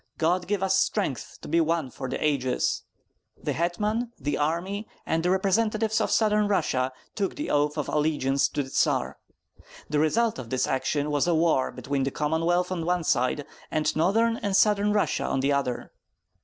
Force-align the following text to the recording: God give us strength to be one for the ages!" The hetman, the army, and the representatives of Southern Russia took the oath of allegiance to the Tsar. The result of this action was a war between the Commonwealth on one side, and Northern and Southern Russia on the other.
God 0.17 0.47
give 0.47 0.63
us 0.63 0.75
strength 0.75 1.37
to 1.41 1.47
be 1.47 1.61
one 1.61 1.91
for 1.91 2.09
the 2.09 2.17
ages!" 2.25 2.85
The 3.37 3.53
hetman, 3.53 4.11
the 4.17 4.35
army, 4.35 4.87
and 5.05 5.21
the 5.21 5.29
representatives 5.29 6.01
of 6.01 6.09
Southern 6.09 6.47
Russia 6.47 6.91
took 7.13 7.35
the 7.35 7.51
oath 7.51 7.77
of 7.77 7.87
allegiance 7.87 8.47
to 8.49 8.63
the 8.63 8.69
Tsar. 8.71 9.19
The 9.91 9.99
result 9.99 10.39
of 10.39 10.49
this 10.49 10.65
action 10.65 11.11
was 11.11 11.27
a 11.27 11.35
war 11.35 11.71
between 11.71 12.01
the 12.01 12.09
Commonwealth 12.09 12.71
on 12.71 12.83
one 12.83 13.03
side, 13.03 13.45
and 13.69 13.95
Northern 13.95 14.37
and 14.37 14.55
Southern 14.55 14.91
Russia 14.91 15.25
on 15.25 15.39
the 15.41 15.53
other. 15.53 15.91